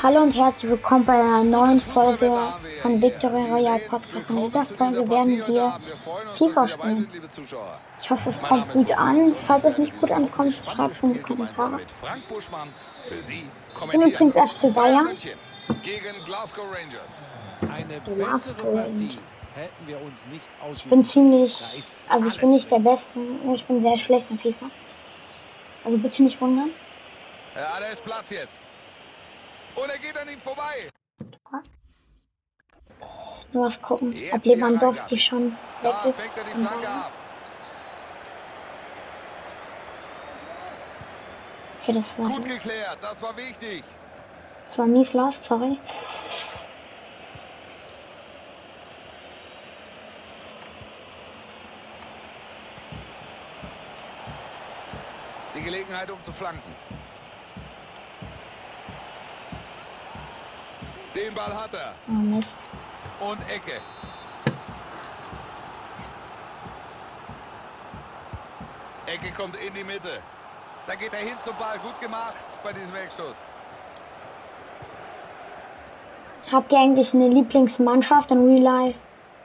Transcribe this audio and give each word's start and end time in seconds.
Hallo 0.00 0.22
und 0.22 0.32
herzlich 0.32 0.70
willkommen 0.70 1.04
bei 1.04 1.14
einer 1.14 1.42
neuen 1.42 1.80
Folge 1.80 2.30
von 2.82 3.02
Victory 3.02 3.50
Royale 3.50 3.80
Podcast. 3.80 4.30
In 4.30 4.36
dieser 4.46 4.64
Folge 4.64 5.10
werden 5.10 5.44
wir 5.48 5.80
FIFA 6.34 6.68
spielen. 6.68 7.08
Ich 8.00 8.08
hoffe, 8.08 8.28
es 8.28 8.40
kommt 8.40 8.72
gut 8.72 8.92
an. 8.92 9.34
Falls 9.48 9.64
es 9.64 9.76
nicht 9.76 10.00
gut 10.00 10.12
ankommt, 10.12 10.54
schreibt 10.54 10.94
es 10.94 11.02
in 11.02 11.14
die 11.14 11.18
Kommentare. 11.18 11.80
Ich 13.10 13.90
bin 13.90 14.02
übrigens 14.02 14.34
FC 14.36 14.72
Bayern. 14.72 15.16
Gegen 15.82 16.24
Glasgow 16.24 16.66
Rangers. 16.72 17.12
Ich 20.74 20.84
bin 20.84 21.04
ziemlich, 21.04 21.60
also 22.08 22.28
ich 22.28 22.40
bin 22.40 22.52
nicht 22.52 22.70
der. 22.70 22.78
Beste. 22.78 23.06
Ich 23.52 23.64
bin 23.64 23.82
sehr 23.82 23.96
schlecht 23.96 24.30
in 24.30 24.38
FIFA. 24.38 24.70
Also 25.84 25.98
bitte 25.98 26.22
nicht 26.22 26.40
wundern. 26.40 26.70
Ja, 27.56 27.80
da 27.80 27.86
ist 27.86 28.04
Platz 28.04 28.30
jetzt. 28.30 28.60
Und 29.82 29.90
er 29.90 29.98
geht 29.98 30.16
an 30.18 30.28
ihm 30.28 30.40
vorbei. 30.40 30.90
Nur 33.52 33.66
was 33.66 33.80
gucken, 33.80 34.12
Jetzt 34.12 34.34
ob 34.34 34.44
Lewandowski 34.44 35.00
Reingabe. 35.00 35.18
schon 35.18 35.44
weg 35.52 35.58
Da 35.82 36.02
ist. 36.04 36.16
fängt 36.20 36.36
er 36.36 36.44
die 36.44 36.50
Flanke 36.50 36.88
ab. 36.88 37.12
Okay, 41.82 41.92
das 41.94 42.18
war, 42.18 42.28
Gut 42.28 42.44
geklärt, 42.44 42.98
das 43.00 43.22
war 43.22 43.36
wichtig. 43.36 43.84
das 44.66 44.76
war 44.78 44.86
mies 44.86 45.12
lost, 45.14 45.44
sorry. 45.44 45.78
Die 55.54 55.62
Gelegenheit, 55.62 56.10
um 56.10 56.22
zu 56.22 56.32
flanken. 56.32 56.72
Den 61.18 61.34
Ball 61.34 61.52
hat 61.52 61.74
er. 61.74 61.94
Oh 62.06 62.12
Mist. 62.12 62.56
Und 63.18 63.40
Ecke. 63.50 63.80
Ecke 69.06 69.32
kommt 69.36 69.56
in 69.56 69.74
die 69.74 69.82
Mitte. 69.82 70.20
Da 70.86 70.94
geht 70.94 71.12
er 71.12 71.18
hin 71.18 71.36
zum 71.42 71.56
Ball. 71.56 71.76
Gut 71.78 72.00
gemacht 72.00 72.44
bei 72.62 72.72
diesem 72.72 72.94
Eckschuss. 72.94 73.34
Habt 76.52 76.70
ihr 76.70 76.78
eigentlich 76.78 77.12
eine 77.12 77.28
Lieblingsmannschaft 77.28 78.30
in 78.30 78.44
Real 78.44 78.62
Life? 78.62 78.98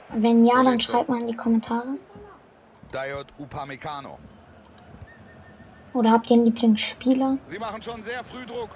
Wenn 0.09 0.45
ja, 0.45 0.61
dann 0.61 0.79
schreibt 0.79 1.09
mal 1.09 1.21
in 1.21 1.27
die 1.27 1.35
Kommentare. 1.35 1.97
Dayot 2.91 3.27
Upamecano. 3.39 4.19
Oder 5.93 6.11
habt 6.11 6.29
ihr 6.29 6.35
einen 6.35 6.45
Lieblingsspieler? 6.45 7.37
Sie 7.47 7.57
machen 7.57 7.81
schon 7.81 8.03
sehr 8.03 8.23
früh 8.23 8.45
Druck. 8.45 8.69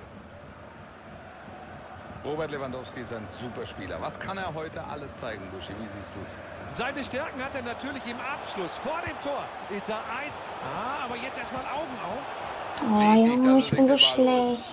Robert 2.28 2.52
Lewandowski 2.52 3.00
ist 3.00 3.14
ein 3.14 3.25
super 3.39 3.66
Spieler. 3.66 4.02
Was 4.02 4.20
kann 4.20 4.38
er 4.38 4.53
heute 4.53 4.83
alles 4.83 5.16
zeigen, 5.16 5.50
Buschi? 5.50 5.72
Wie 5.80 5.88
siehst 5.88 6.14
du 6.14 6.20
es? 6.22 6.78
Seine 6.78 7.02
Stärken 7.02 7.42
hat 7.42 7.56
er 7.56 7.61
natürlich 7.61 8.06
im 8.06 8.17
Abschluss. 8.20 8.78
Vor 8.80 9.00
dem 9.08 9.16
Tor 9.23 9.45
ist 9.70 9.88
er 9.88 10.02
Eis. 10.20 10.38
Ah, 10.61 11.05
aber 11.05 11.16
jetzt 11.16 11.38
erstmal 11.38 11.64
Augen 11.64 11.98
auf. 12.03 12.83
Oh 12.83 13.00
Wichtig, 13.00 13.45
er 13.45 13.58
ich 13.58 13.72
bin 13.72 13.88
so 13.88 13.98
schlecht. 13.98 14.66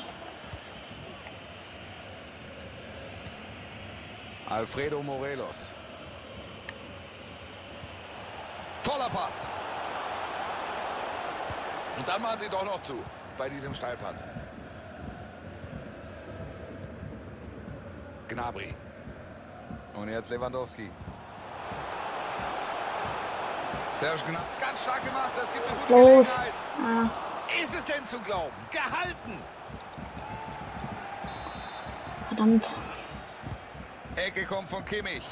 Alfredo 4.48 5.00
Morelos. 5.00 5.70
Toller 8.82 9.10
Pass. 9.10 9.47
Und 11.97 12.08
dann 12.08 12.20
machen 12.20 12.41
sie 12.41 12.48
doch 12.48 12.64
noch 12.64 12.82
zu 12.82 12.94
bei 13.38 13.48
diesem 13.48 13.72
Steilpass. 13.75 14.25
Gnabry. 18.35 18.75
Und 19.95 20.09
jetzt 20.09 20.29
Lewandowski. 20.29 20.91
Serge 24.01 24.23
Gnabry. 24.29 24.45
Ganz 24.61 24.83
stark 24.83 25.05
gemacht. 25.05 25.31
Das 25.37 25.53
gibt 25.53 25.67
eine 25.69 25.77
gute 25.78 25.93
Los. 25.93 26.27
Gelegenheit. 26.27 26.53
Ah, 26.83 27.62
Ist 27.62 27.75
es 27.75 27.84
denn 27.84 28.05
zu 28.06 28.19
glauben? 28.21 28.53
Gehalten. 28.73 29.39
verdammt. 32.28 32.69
Ecke 34.17 34.44
kommt 34.47 34.69
von 34.69 34.84
Kimmich. 34.84 35.25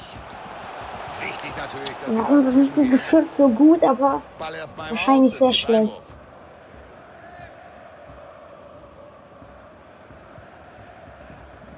Wichtig 1.21 1.51
natürlich, 1.57 1.97
dass 2.05 2.15
Warum 2.17 2.45
sind 2.45 2.75
sie 2.75 2.89
gefühlt 2.89 3.31
so 3.31 3.49
gut, 3.49 3.83
aber 3.83 4.21
Wahrscheinlich 4.39 5.37
sehr 5.37 5.53
schlecht. 5.53 6.01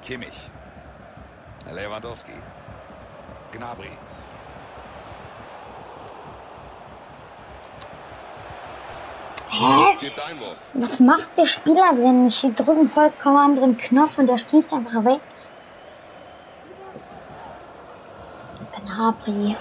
Kimmich. 0.02 0.50
Lewandowski. 1.76 2.32
Gnabry. 3.52 3.90
hä? 9.50 9.96
Was 10.74 11.00
macht 11.00 11.28
der 11.36 11.46
Spieler 11.46 11.92
denn? 11.94 12.26
Ich 12.26 12.40
drücke 12.40 12.88
vollkommen 12.88 13.36
anderen 13.36 13.76
Knopf 13.76 14.18
und 14.18 14.26
der 14.26 14.38
schießt 14.38 14.72
einfach 14.72 15.04
weg. 15.04 15.20
Gnabry. 18.74 19.56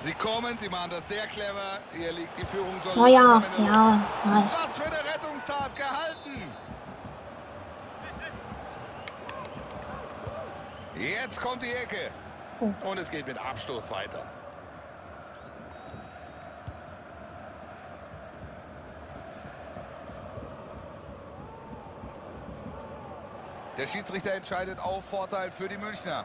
Sie 0.00 0.14
kommen, 0.14 0.56
sie 0.58 0.68
machen 0.70 0.90
das 0.90 1.06
sehr 1.08 1.26
clever. 1.26 1.78
Hier 1.92 2.12
liegt 2.12 2.36
die 2.38 2.46
Führung. 2.46 2.80
soll 2.82 2.98
Oh 2.98 3.06
ja, 3.06 3.42
ja, 3.58 4.00
nice. 4.24 4.50
Was 4.66 4.78
für 4.78 4.86
eine 4.86 5.04
Rettungstat 5.04 5.76
gehalten. 5.76 6.42
Jetzt 10.96 11.40
kommt 11.40 11.62
die 11.62 11.72
Ecke. 11.72 12.10
Oh. 12.60 12.72
Und 12.88 12.98
es 12.98 13.10
geht 13.10 13.26
mit 13.26 13.38
Abstoß 13.38 13.90
weiter. 13.90 14.24
Der 23.76 23.86
Schiedsrichter 23.86 24.32
entscheidet 24.32 24.78
auf 24.78 25.04
Vorteil 25.04 25.50
für 25.50 25.68
die 25.68 25.78
Münchner. 25.78 26.24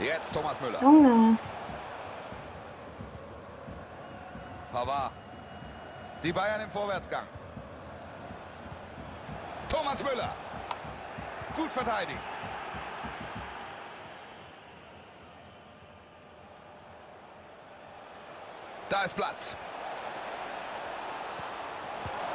Jetzt 0.00 0.32
Thomas 0.32 0.60
Müller. 0.60 0.80
Junge. 0.82 1.38
Pavard. 4.72 5.12
Die 6.22 6.32
Bayern 6.32 6.60
im 6.62 6.70
Vorwärtsgang. 6.70 7.24
Thomas 9.68 10.02
Müller. 10.02 10.30
Gut 11.56 11.70
verteidigt. 11.70 12.18
Da 18.88 19.02
ist 19.04 19.16
Platz. 19.16 19.54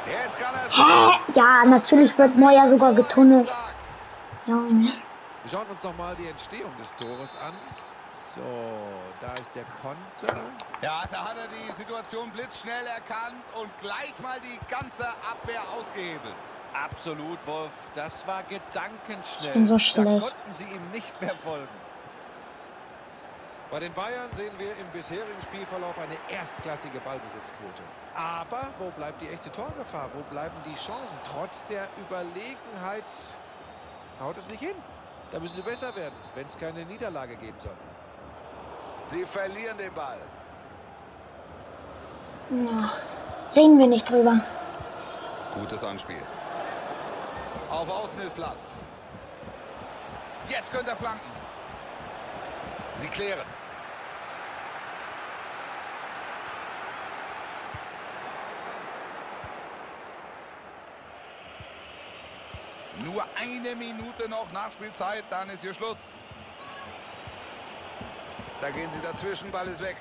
Jetzt 0.06 0.38
kann 0.38 0.54
er. 0.54 0.70
Hä? 0.70 1.20
Ja, 1.34 1.64
natürlich 1.64 2.16
wird 2.16 2.36
Neuer 2.36 2.68
sogar 2.70 2.94
getunnelt. 2.94 3.48
Junge. 4.46 4.92
Wir 5.50 5.58
schauen 5.58 5.68
uns 5.68 5.82
noch 5.82 5.96
mal 5.96 6.14
die 6.14 6.28
Entstehung 6.28 6.70
des 6.76 6.94
Tores 6.94 7.34
an. 7.34 7.52
So, 8.36 8.40
da 9.20 9.32
ist 9.32 9.52
der 9.56 9.64
Konter. 9.82 10.42
Ja, 10.80 11.02
da 11.10 11.24
hat 11.24 11.36
er 11.36 11.48
die 11.48 11.72
Situation 11.72 12.30
blitzschnell 12.30 12.86
erkannt 12.86 13.42
und 13.60 13.68
gleich 13.80 14.14
mal 14.22 14.38
die 14.40 14.60
ganze 14.70 15.08
Abwehr 15.08 15.62
ausgehebelt. 15.76 16.36
Absolut, 16.72 17.44
Wolf. 17.48 17.72
Das 17.96 18.24
war 18.28 18.44
gedankenschnell. 18.44 19.48
Ich 19.48 19.52
bin 19.54 19.66
so 19.66 19.74
Da 19.74 19.78
schlecht. 19.80 20.20
konnten 20.20 20.52
sie 20.52 20.64
ihm 20.66 20.88
nicht 20.92 21.20
mehr 21.20 21.30
folgen. 21.30 21.66
Bei 23.72 23.80
den 23.80 23.92
Bayern 23.92 24.32
sehen 24.34 24.56
wir 24.56 24.76
im 24.76 24.86
bisherigen 24.92 25.42
Spielverlauf 25.42 25.98
eine 25.98 26.16
erstklassige 26.32 27.00
Ballbesitzquote. 27.00 27.82
Aber 28.14 28.70
wo 28.78 28.90
bleibt 28.90 29.20
die 29.20 29.28
echte 29.28 29.50
Torgefahr? 29.50 30.10
Wo 30.14 30.20
bleiben 30.30 30.54
die 30.64 30.76
Chancen? 30.76 31.18
Trotz 31.24 31.64
der 31.64 31.88
Überlegenheit 31.98 33.10
haut 34.20 34.36
es 34.38 34.48
nicht 34.48 34.60
hin. 34.60 34.76
Da 35.32 35.38
müssen 35.38 35.56
sie 35.56 35.62
besser 35.62 35.94
werden, 35.94 36.14
wenn 36.34 36.46
es 36.46 36.58
keine 36.58 36.84
Niederlage 36.84 37.36
geben 37.36 37.56
soll. 37.62 37.76
Sie 39.06 39.24
verlieren 39.24 39.78
den 39.78 39.92
Ball. 39.92 40.18
Ja. 42.50 42.92
Reden 43.54 43.78
wir 43.78 43.86
nicht 43.86 44.08
drüber. 44.08 44.40
Gutes 45.54 45.82
Anspiel. 45.84 46.22
Auf 47.70 47.88
Außen 47.88 48.20
ist 48.20 48.34
Platz. 48.34 48.74
Jetzt 50.48 50.72
könnte 50.72 50.90
er 50.90 50.96
flanken. 50.96 51.30
Sie 52.98 53.08
klären. 53.08 53.46
Nur 63.04 63.24
eine 63.36 63.74
Minute 63.74 64.28
noch 64.28 64.50
Nachspielzeit, 64.52 65.24
dann 65.30 65.48
ist 65.48 65.62
hier 65.62 65.74
Schluss. 65.74 66.14
Da 68.60 68.70
gehen 68.70 68.90
sie 68.92 69.00
dazwischen, 69.00 69.50
Ball 69.50 69.68
ist 69.68 69.80
weg. 69.80 69.96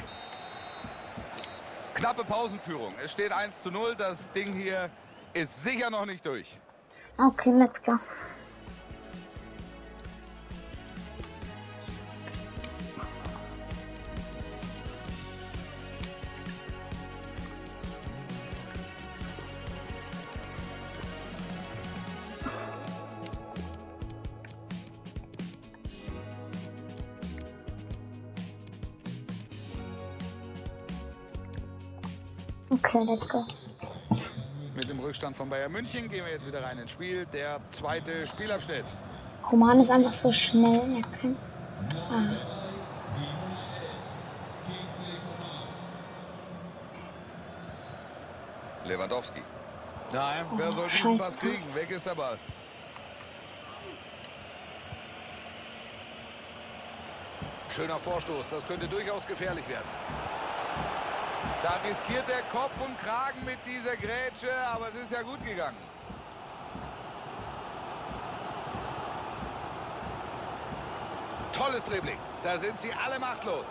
Knappe 1.94 2.24
Pausenführung. 2.24 2.94
Es 3.04 3.12
steht 3.12 3.32
1 3.32 3.64
zu 3.64 3.72
0. 3.72 3.96
Das 3.96 4.32
Ding 4.32 4.54
hier 4.54 4.90
ist 5.34 5.64
sicher 5.64 5.90
noch 5.90 6.06
nicht 6.06 6.26
durch. 6.26 6.58
Okay, 7.18 7.52
let's 7.52 7.82
go. 7.82 7.94
Okay, 32.70 33.04
let's 33.04 33.28
go. 33.28 33.46
Mit 34.76 34.90
dem 34.90 35.00
Rückstand 35.00 35.36
von 35.36 35.50
Bayern 35.50 35.72
München 35.72 36.08
gehen 36.10 36.24
wir 36.26 36.32
jetzt 36.32 36.46
wieder 36.46 36.64
rein 36.64 36.78
ins 36.78 36.92
Spiel. 36.92 37.26
Der 37.34 37.60
zweite 37.72 38.28
Spielabschnitt. 38.28 38.86
Roman 39.52 39.80
ist 39.80 39.90
einfach 39.90 40.14
so 40.14 40.32
schnell. 40.32 40.82
Er 40.82 41.02
kann... 41.20 41.36
ah. 42.12 42.24
Lewandowski. 48.86 49.42
Nein, 50.14 50.46
Oh, 50.52 50.58
wer 50.58 50.72
soll 50.72 50.88
diesen 50.88 51.18
Pass 51.18 51.38
kriegen? 51.38 51.64
Weg 51.76 51.92
ist 51.92 52.06
der 52.06 52.16
Ball. 52.16 52.38
Schöner 57.70 57.98
Vorstoß, 58.00 58.46
das 58.50 58.66
könnte 58.66 58.88
durchaus 58.88 59.26
gefährlich 59.28 59.68
werden. 59.70 59.88
Da 61.62 61.76
riskiert 61.86 62.26
der 62.28 62.42
Kopf 62.54 62.72
und 62.80 62.98
Kragen 63.02 63.44
mit 63.44 63.60
dieser 63.66 63.98
Grätsche, 63.98 64.50
aber 64.74 64.88
es 64.88 64.96
ist 64.96 65.12
ja 65.12 65.22
gut 65.22 65.44
gegangen. 65.46 65.76
Tolles 71.52 71.84
Dribbling. 71.84 72.18
Da 72.44 72.58
sind 72.58 72.80
sie 72.80 72.92
alle 73.06 73.20
machtlos. 73.20 73.66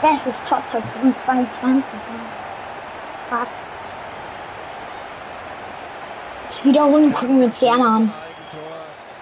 Bestes 0.02 0.50
Tor 0.50 0.62
2022. 0.72 1.84
Fuck. 3.30 3.48
Die 6.64 6.70
Wiederholung 6.70 7.14
gucken 7.14 7.40
wir 7.40 7.46
uns 7.48 7.60
gerne 7.60 7.86
an. 7.86 8.14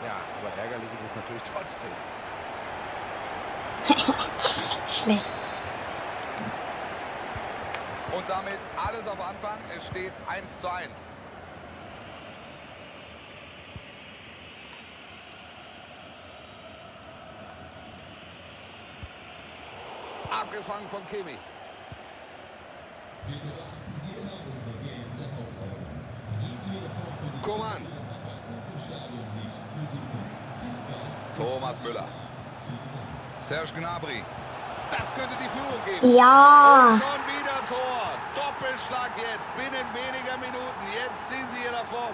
Ja, 0.06 0.16
aber 0.40 0.62
ärgerlich 0.62 0.90
ist 0.94 1.10
es 1.10 1.16
natürlich 1.16 1.44
trotzdem. 1.54 1.92
Schlecht. 4.92 5.26
Und 8.16 8.30
damit 8.30 8.60
alles 8.78 9.08
auf 9.08 9.20
Anfang. 9.20 9.58
Es 9.76 9.86
steht 9.88 10.14
1 10.28 10.62
zu 10.62 10.72
1. 10.72 10.90
Abgefangen 20.30 20.88
von 20.90 21.06
Kimmich. 21.08 21.40
Koman. 27.44 27.86
Thomas 31.36 31.82
Müller. 31.82 32.08
Serge 33.42 33.74
Gnabry. 33.74 34.24
Das 34.92 35.14
könnte 35.16 35.36
die 35.44 35.50
Führung 35.50 35.80
geben. 35.86 36.16
Ja. 36.16 36.88
Und 36.88 37.02
schon 37.02 37.24
wieder 37.28 37.60
Tor. 37.68 38.12
Doppelschlag 38.36 39.12
jetzt. 39.18 39.50
Binnen 39.58 39.88
weniger 39.94 40.38
Minuten. 40.38 40.84
Jetzt 40.94 41.30
ziehen 41.30 41.46
sie 41.54 41.62
hier 41.62 41.72
davon. 41.72 42.14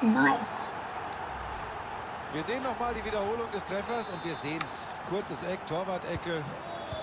Nice. 0.00 0.58
Wir 2.32 2.42
sehen 2.42 2.62
nochmal 2.62 2.94
die 2.94 3.04
Wiederholung 3.04 3.50
des 3.52 3.64
Treffers 3.64 4.10
und 4.10 4.24
wir 4.24 4.34
sehen 4.34 4.62
es. 4.66 5.00
Kurzes 5.08 5.42
Eck, 5.44 5.64
Torwart-Ecke. 5.68 6.42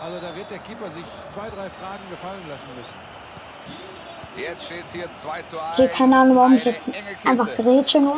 Also 0.03 0.19
da 0.19 0.35
wird 0.35 0.51
der 0.51 0.59
Keeper 0.59 0.91
sich 0.91 1.05
zwei, 1.29 1.49
drei 1.49 1.69
Fragen 1.69 2.09
gefallen 2.09 2.47
lassen 2.49 2.67
müssen. 2.75 2.97
Jetzt 4.35 4.65
steht 4.65 4.85
es 4.85 4.91
hier 4.91 5.11
2 5.11 5.41
zu 5.43 5.59
1. 5.59 5.73
Okay, 5.73 5.87
keine 5.89 6.17
Ahnung, 6.17 6.35
warum 6.35 6.55
ich 6.55 6.65
jetzt 6.65 6.83
einfach 7.23 7.47
Grätsche 7.55 7.99
nur. 7.99 8.17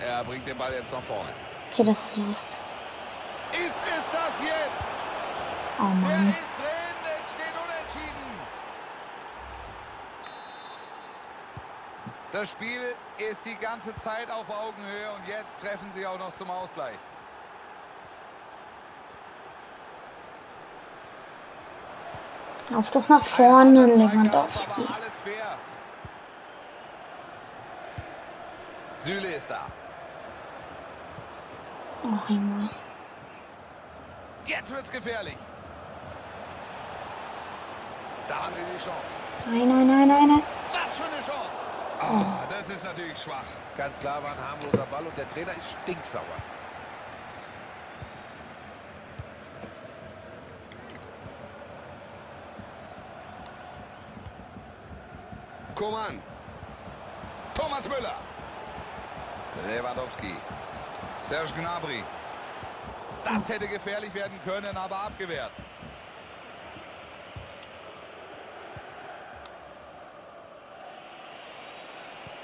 Er 0.00 0.24
bringt 0.24 0.46
den 0.46 0.56
Ball 0.56 0.72
jetzt 0.72 0.92
nach 0.92 1.02
vorne. 1.02 1.30
Okay, 1.72 1.84
das 1.84 1.96
ist 1.96 2.16
Lust. 2.16 2.48
Ist 3.52 3.60
es 3.60 4.04
das 4.12 4.40
jetzt? 4.40 4.88
Oh 5.78 5.82
Mann. 5.82 6.28
ist 6.28 6.36
drin. 6.58 6.96
Es 7.04 7.32
steht 7.32 7.54
unentschieden. 7.64 8.40
Das 12.32 12.50
Spiel 12.50 12.94
ist 13.30 13.44
die 13.44 13.56
ganze 13.56 13.94
Zeit 13.96 14.30
auf 14.30 14.48
Augenhöhe 14.50 15.12
und 15.16 15.28
jetzt 15.28 15.60
treffen 15.60 15.90
sie 15.94 16.06
auch 16.06 16.18
noch 16.18 16.34
zum 16.34 16.50
Ausgleich. 16.50 16.96
Aufstoß 22.74 23.08
nach 23.08 23.24
vorne, 23.24 23.86
Lewandowski. 23.86 24.70
aber 24.72 24.94
alles 24.94 25.14
fair. 25.22 25.56
Süle 28.98 29.28
ist 29.34 29.48
da. 29.48 29.66
Oh, 32.02 32.32
Junge. 32.32 32.68
Jetzt 34.46 34.70
wird's 34.74 34.90
gefährlich. 34.90 35.36
Da 38.28 38.34
haben 38.42 38.54
sie 38.54 38.60
die 38.60 38.82
Chance. 38.82 39.06
Nein, 39.46 39.68
nein, 39.68 39.86
nein, 39.86 40.08
nein, 40.08 40.28
nein. 40.28 40.42
Was 40.72 40.96
für 40.96 41.04
eine 41.04 41.22
Chance. 41.24 41.56
Ah, 42.00 42.44
das 42.50 42.68
ist 42.68 42.84
natürlich 42.84 43.18
schwach. 43.18 43.44
Ganz 43.76 43.98
klar 44.00 44.22
war 44.22 44.32
ein 44.32 44.38
harmloser 44.38 44.86
Ball 44.90 45.06
und 45.06 45.16
der 45.16 45.28
Trainer 45.30 45.52
ist 45.52 45.70
stinksauer. 45.82 46.22
Koman. 55.76 56.22
Thomas 57.54 57.86
Müller. 57.86 58.14
Lewandowski. 59.68 60.34
Serge 61.22 61.52
Gnabry. 61.52 62.02
Das 63.24 63.48
hätte 63.48 63.68
gefährlich 63.68 64.14
werden 64.14 64.40
können, 64.44 64.74
aber 64.76 64.96
abgewehrt. 64.96 65.52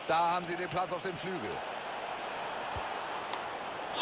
Da 0.06 0.18
haben 0.32 0.44
sie 0.44 0.56
den 0.56 0.68
Platz 0.68 0.92
auf 0.92 1.00
dem 1.00 1.16
Flügel. 1.16 1.50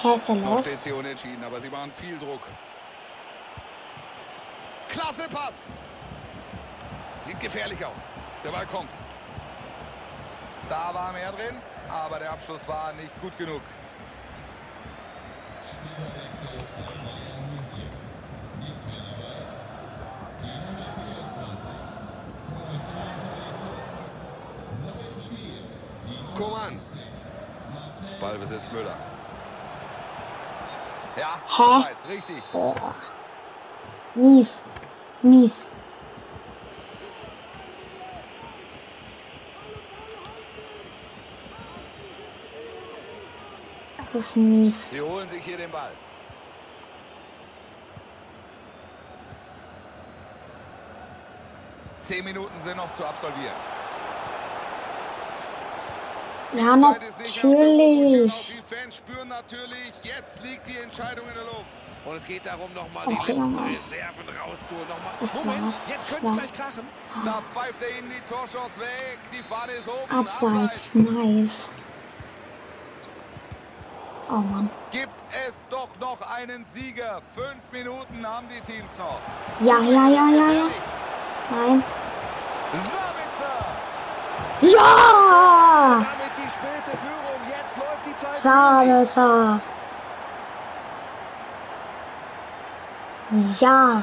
Noch 0.03 0.61
steht 0.61 0.83
sie 0.83 0.93
unentschieden, 0.93 1.45
aber 1.45 1.61
sie 1.61 1.69
machen 1.69 1.93
viel 1.93 2.19
Druck. 2.19 2.41
Klasse 4.89 5.29
Pass. 5.29 5.55
Sieht 7.23 7.39
gefährlich 7.39 7.85
aus. 7.85 7.99
Der 8.43 8.51
Ball 8.51 8.67
kommt. 8.67 8.91
Da 10.71 10.95
war 10.95 11.13
mehr 11.13 11.33
drin, 11.33 11.61
aber 11.89 12.21
der 12.21 12.31
Abschluss 12.31 12.61
war 12.69 12.93
nicht 12.93 13.11
gut 13.21 13.37
genug. 13.37 13.61
Koman. 26.37 26.81
Ballbesitz 28.21 28.71
Müller. 28.71 28.95
Ja, 31.17 31.41
abseits, 31.49 32.09
richtig. 32.09 32.43
Mies. 34.15 34.63
Mies. 35.23 35.60
Das 44.13 44.23
ist 44.23 44.37
mies. 44.37 44.75
Sie 44.91 45.01
holen 45.01 45.29
sich 45.29 45.45
hier 45.45 45.57
den 45.57 45.71
Ball. 45.71 45.93
Zehn 52.01 52.25
Minuten 52.25 52.59
sind 52.61 52.77
noch 52.77 52.93
zu 52.97 53.05
absolvieren. 53.05 53.55
Ja, 56.53 56.75
natürlich. 56.75 58.33
Auch 58.33 58.47
die 58.47 58.75
Fans 58.75 58.97
spüren 58.97 59.29
natürlich, 59.29 59.93
jetzt 60.03 60.43
liegt 60.43 60.67
die 60.67 60.79
Entscheidung 60.79 61.29
in 61.29 61.35
der 61.35 61.45
Luft. 61.45 61.71
Und 62.05 62.17
es 62.17 62.25
geht 62.25 62.45
darum, 62.45 62.73
nochmal 62.75 63.07
Och, 63.07 63.27
die 63.27 63.33
letzten 63.33 63.55
Junge. 63.55 63.69
Reserven 63.69 64.29
rauszuholen. 64.29 64.89
Nochmal. 64.89 65.45
Moment, 65.45 65.75
jetzt 65.89 66.09
könnte 66.09 66.27
es 66.27 66.33
gleich 66.33 66.53
krachen. 66.53 66.89
Da 67.25 67.43
pfeift 67.55 67.81
er 67.83 67.99
ihnen 67.99 68.11
die 68.11 68.33
Torchance 68.33 68.81
weg. 68.81 69.19
Die 69.33 69.43
Fahne 69.45 69.73
ist 69.73 69.87
oben. 69.87 70.27
Abseits. 70.27 70.95
Nice. 70.95 71.69
Oh 74.33 74.37
Mann. 74.37 74.71
Gibt 74.93 75.11
es 75.49 75.65
doch 75.71 75.89
noch 75.99 76.21
einen 76.31 76.65
Sieger. 76.67 77.21
Fünf 77.35 77.61
Minuten 77.73 78.25
haben 78.25 78.47
die 78.49 78.61
Teams 78.61 78.91
noch. 78.97 79.19
Ja, 79.59 79.81
ja, 79.81 80.09
ja, 80.09 80.29
ja, 80.29 80.53
ja. 80.53 80.67
Nein. 81.51 81.83
Sabitzer. 82.73 83.59
Ja! 84.61 85.97
Damit 85.97 86.33
die 86.37 86.49
späte 86.49 86.97
Führung. 86.97 87.41
Jetzt 87.49 87.77
läuft 87.77 88.07
die 88.07 88.17
Zeit. 88.25 88.41
Sabitzer. 88.41 89.61
Ja. 93.59 94.03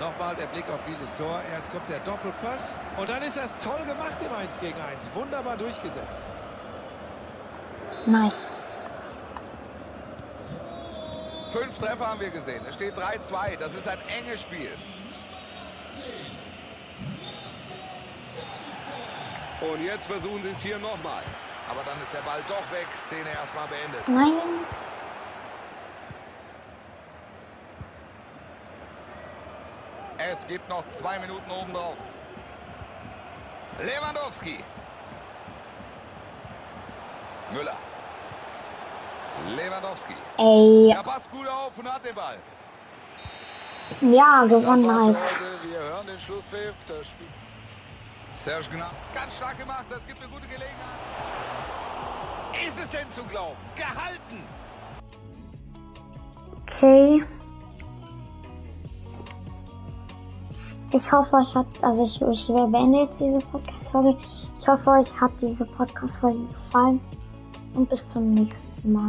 Nochmal 0.00 0.36
der 0.36 0.46
Blick 0.46 0.68
auf 0.70 0.80
dieses 0.86 1.12
Tor. 1.16 1.40
Erst 1.52 1.72
kommt 1.72 1.88
der 1.88 1.98
Doppelpass. 2.00 2.74
Und 2.96 3.08
dann 3.08 3.22
ist 3.22 3.36
das 3.36 3.58
toll 3.58 3.84
gemacht 3.84 4.18
im 4.24 4.32
1 4.32 4.60
gegen 4.60 4.80
1. 4.80 5.08
Wunderbar 5.14 5.56
durchgesetzt. 5.56 6.20
Nice. 8.06 8.48
Fünf 11.52 11.78
Treffer 11.78 12.06
haben 12.06 12.20
wir 12.20 12.30
gesehen. 12.30 12.64
Es 12.68 12.74
steht 12.74 12.94
3-2. 12.94 13.56
Das 13.58 13.74
ist 13.74 13.88
ein 13.88 13.98
enges 14.08 14.42
Spiel. 14.42 14.70
Und 19.60 19.84
jetzt 19.84 20.06
versuchen 20.06 20.42
sie 20.42 20.50
es 20.50 20.60
hier 20.60 20.78
nochmal. 20.78 21.22
Aber 21.68 21.80
dann 21.84 22.00
ist 22.00 22.12
der 22.12 22.20
Ball 22.20 22.40
doch 22.46 22.70
weg. 22.70 22.86
Szene 23.06 23.30
erstmal 23.30 23.66
beendet. 23.66 24.06
Nein. 24.06 24.64
Es 30.30 30.46
gibt 30.46 30.68
noch 30.68 30.84
zwei 30.90 31.18
Minuten 31.18 31.50
obendrauf. 31.50 31.96
Lewandowski. 33.78 34.58
Müller. 37.52 37.76
Lewandowski. 39.56 40.14
Ey. 40.36 40.90
Er 40.90 41.02
passt 41.02 41.30
gut 41.30 41.48
auf 41.48 41.78
und 41.78 41.90
hat 41.90 42.04
den 42.04 42.14
Ball. 42.14 42.36
Ja, 44.02 44.44
gewonnen. 44.44 44.82
Nice. 44.82 45.32
heute. 45.32 45.70
Wir 45.70 45.78
hören 45.78 46.06
den 46.06 46.20
Schlusspfiff. 46.20 46.74
Das 46.86 47.06
Spiel. 47.06 47.26
Serge 48.36 48.68
Gnabry. 48.70 48.96
Ganz 49.14 49.34
stark 49.36 49.58
gemacht. 49.58 49.86
Das 49.88 50.06
gibt 50.06 50.20
eine 50.20 50.30
gute 50.30 50.46
Gelegenheit. 50.46 51.00
Ist 52.66 52.78
es 52.78 52.90
denn 52.90 53.10
zu 53.12 53.22
glauben? 53.24 53.56
Gehalten. 53.76 54.44
Okay. 56.66 57.24
Ich 60.90 61.12
hoffe, 61.12 61.36
euch 61.36 61.54
hat, 61.54 61.66
also 61.82 62.04
ich, 62.04 62.22
ich 62.22 62.46
beende 62.46 63.00
jetzt 63.00 63.20
diese 63.20 63.38
Podcast-Folge. 63.46 64.16
Ich 64.58 64.66
hoffe, 64.66 64.90
euch 64.90 65.20
hat 65.20 65.32
diese 65.40 65.64
Podcast-Folge 65.66 66.38
gefallen. 66.46 67.00
Und 67.74 67.90
bis 67.90 68.08
zum 68.08 68.30
nächsten 68.30 68.92
Mal. 68.92 69.06